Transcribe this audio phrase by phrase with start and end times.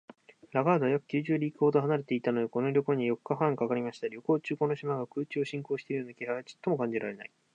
[0.49, 4.07] ラガードは約九十リーグほど離れていたので、この旅行には四日半かかりました。
[4.07, 7.31] 旅行中、この島が空中を進行しているような気配はちょっとも感じられない